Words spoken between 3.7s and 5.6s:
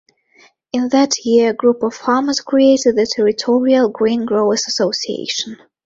Grain Growers' Association.